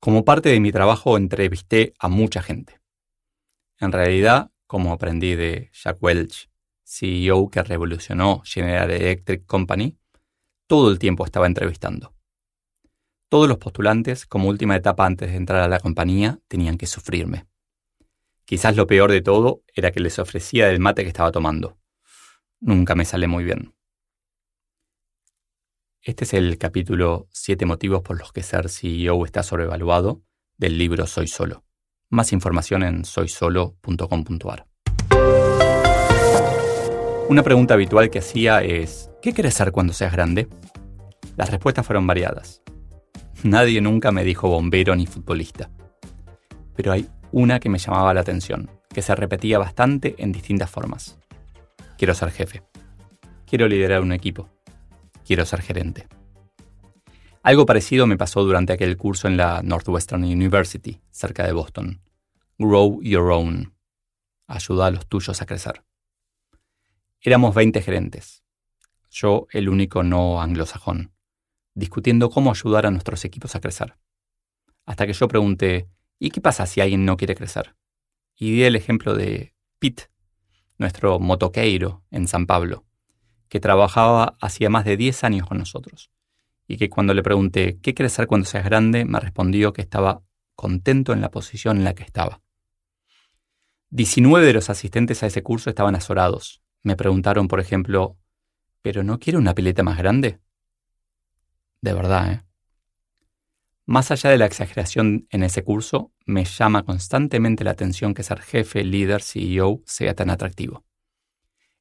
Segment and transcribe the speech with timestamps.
[0.00, 2.80] Como parte de mi trabajo entrevisté a mucha gente.
[3.80, 6.48] En realidad, como aprendí de Jack Welch,
[6.84, 9.98] CEO que revolucionó General Electric Company,
[10.68, 12.14] todo el tiempo estaba entrevistando.
[13.28, 17.46] Todos los postulantes, como última etapa antes de entrar a la compañía, tenían que sufrirme.
[18.44, 21.76] Quizás lo peor de todo era que les ofrecía del mate que estaba tomando.
[22.60, 23.74] Nunca me sale muy bien.
[26.08, 30.22] Este es el capítulo 7 motivos por los que ser CEO está sobrevaluado
[30.56, 31.66] del libro Soy Solo.
[32.08, 34.66] Más información en soysolo.com.ar.
[37.28, 40.48] Una pregunta habitual que hacía es, ¿qué quieres ser cuando seas grande?
[41.36, 42.62] Las respuestas fueron variadas.
[43.42, 45.68] Nadie nunca me dijo bombero ni futbolista.
[46.74, 51.18] Pero hay una que me llamaba la atención, que se repetía bastante en distintas formas.
[51.98, 52.62] Quiero ser jefe.
[53.44, 54.48] Quiero liderar un equipo.
[55.28, 56.08] Quiero ser gerente.
[57.42, 62.00] Algo parecido me pasó durante aquel curso en la Northwestern University, cerca de Boston.
[62.56, 63.74] Grow Your Own.
[64.46, 65.84] Ayuda a los tuyos a crecer.
[67.20, 68.42] Éramos 20 gerentes.
[69.10, 71.12] Yo el único no anglosajón
[71.74, 73.98] discutiendo cómo ayudar a nuestros equipos a crecer.
[74.86, 77.76] Hasta que yo pregunté, ¿y qué pasa si alguien no quiere crecer?
[78.34, 80.04] Y di el ejemplo de Pete,
[80.78, 82.87] nuestro motoqueiro en San Pablo,
[83.48, 86.10] que trabajaba hacía más de 10 años con nosotros,
[86.66, 89.04] y que cuando le pregunté, ¿qué quieres ser cuando seas grande?
[89.04, 90.22] me respondió que estaba
[90.54, 92.42] contento en la posición en la que estaba.
[93.90, 96.62] 19 de los asistentes a ese curso estaban azorados.
[96.82, 98.18] Me preguntaron, por ejemplo,
[98.82, 100.40] ¿pero no quiere una pileta más grande?
[101.80, 102.44] de verdad, ¿eh?
[103.86, 108.42] Más allá de la exageración en ese curso, me llama constantemente la atención que ser
[108.42, 110.84] jefe, líder, CEO sea tan atractivo.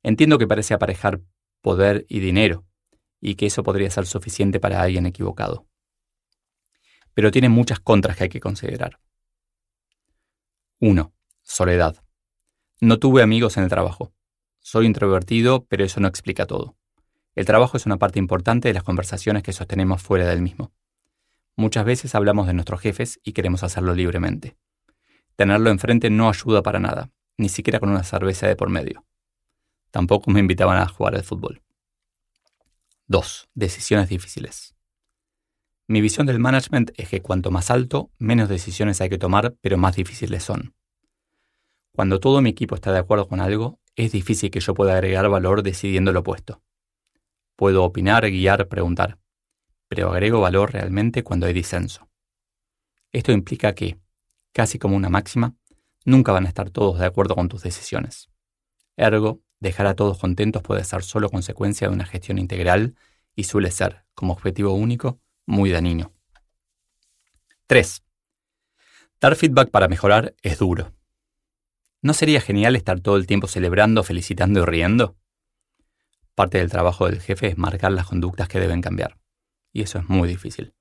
[0.04, 1.20] Entiendo que parece aparejar
[1.68, 2.64] poder y dinero,
[3.20, 5.68] y que eso podría ser suficiente para alguien equivocado.
[7.14, 9.02] Pero tiene muchas contras que hay que considerar.
[10.80, 11.12] 1.
[11.44, 12.02] Soledad.
[12.80, 14.14] No tuve amigos en el trabajo.
[14.60, 16.78] Soy introvertido, pero eso no explica todo.
[17.36, 20.72] El trabajo es una parte importante de las conversaciones que sostenemos fuera del mismo.
[21.58, 24.56] Muchas veces hablamos de nuestros jefes y queremos hacerlo libremente.
[25.36, 29.04] Tenerlo enfrente no ayuda para nada, ni siquiera con una cerveza de por medio.
[29.92, 31.62] Tampoco me invitaban a jugar al fútbol.
[33.08, 33.50] 2.
[33.54, 34.76] Decisiones difíciles.
[35.88, 39.78] Mi visión del management es que cuanto más alto, menos decisiones hay que tomar, pero
[39.78, 40.76] más difíciles son.
[41.94, 45.30] Cuando todo mi equipo está de acuerdo con algo, es difícil que yo pueda agregar
[45.30, 46.62] valor decidiendo lo opuesto.
[47.56, 49.18] Puedo opinar, guiar, preguntar,
[49.88, 52.10] pero agrego valor realmente cuando hay disenso.
[53.14, 53.98] Esto implica que,
[54.52, 55.56] casi como una máxima,
[56.04, 58.30] nunca van a estar todos de acuerdo con tus decisiones.
[58.98, 62.96] Ergo, dejar a todos contentos puede ser solo consecuencia de una gestión integral
[63.36, 66.14] y suele ser, como objetivo único, muy dañino.
[67.68, 68.04] 3.
[69.20, 70.94] Dar feedback para mejorar es duro.
[72.02, 75.18] ¿No sería genial estar todo el tiempo celebrando, felicitando y riendo?
[76.36, 79.18] Parte del trabajo del jefe es marcar las conductas que deben cambiar.
[79.74, 80.74] Y eso es muy difícil.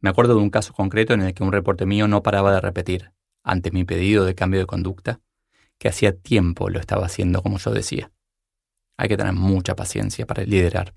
[0.00, 2.60] Me acuerdo de un caso concreto en el que un reporte mío no paraba de
[2.60, 3.12] repetir,
[3.42, 5.20] ante mi pedido de cambio de conducta,
[5.82, 8.12] que hacía tiempo lo estaba haciendo como yo decía.
[8.96, 10.94] Hay que tener mucha paciencia para liderar.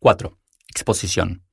[0.00, 0.36] 4.
[0.68, 1.44] Exposición.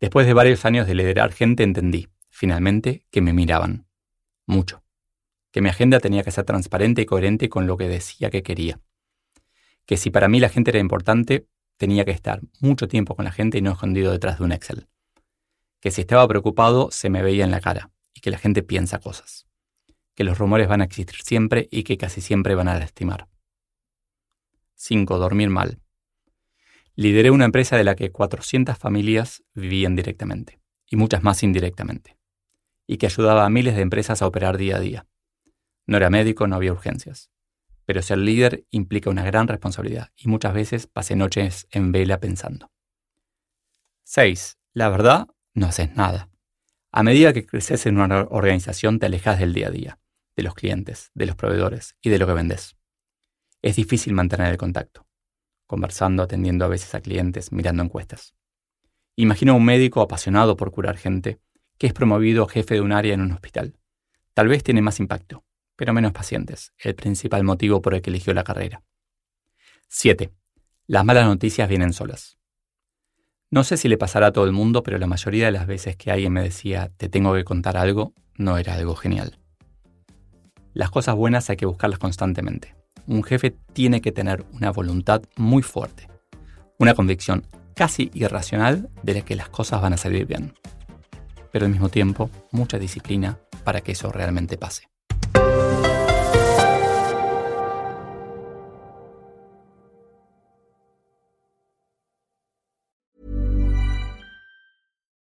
[0.00, 3.86] Después de varios años de liderar gente entendí, finalmente, que me miraban.
[4.46, 4.82] Mucho.
[5.50, 8.80] Que mi agenda tenía que ser transparente y coherente con lo que decía que quería
[9.90, 13.32] que si para mí la gente era importante, tenía que estar mucho tiempo con la
[13.32, 14.86] gente y no escondido detrás de un Excel.
[15.80, 19.00] Que si estaba preocupado, se me veía en la cara y que la gente piensa
[19.00, 19.49] cosas.
[20.14, 23.28] Que los rumores van a existir siempre y que casi siempre van a lastimar.
[24.74, 25.18] 5.
[25.18, 25.80] Dormir mal.
[26.94, 32.18] Lideré una empresa de la que 400 familias vivían directamente y muchas más indirectamente,
[32.86, 35.06] y que ayudaba a miles de empresas a operar día a día.
[35.86, 37.30] No era médico, no había urgencias
[37.90, 42.70] pero ser líder implica una gran responsabilidad y muchas veces pasé noches en vela pensando.
[44.04, 44.58] 6.
[44.74, 46.29] La verdad, no haces nada.
[46.92, 49.98] A medida que creces en una organización te alejas del día a día,
[50.34, 52.76] de los clientes, de los proveedores y de lo que vendes.
[53.62, 55.06] Es difícil mantener el contacto,
[55.68, 58.34] conversando, atendiendo a veces a clientes, mirando encuestas.
[59.14, 61.38] Imagina un médico apasionado por curar gente,
[61.78, 63.78] que es promovido jefe de un área en un hospital.
[64.34, 65.44] Tal vez tiene más impacto,
[65.76, 68.82] pero menos pacientes, el principal motivo por el que eligió la carrera.
[69.86, 70.32] 7.
[70.88, 72.39] Las malas noticias vienen solas.
[73.52, 75.96] No sé si le pasará a todo el mundo, pero la mayoría de las veces
[75.96, 79.40] que alguien me decía te tengo que contar algo, no era algo genial.
[80.72, 82.76] Las cosas buenas hay que buscarlas constantemente.
[83.08, 86.06] Un jefe tiene que tener una voluntad muy fuerte,
[86.78, 87.44] una convicción
[87.74, 90.54] casi irracional de la que las cosas van a salir bien,
[91.50, 94.84] pero al mismo tiempo mucha disciplina para que eso realmente pase.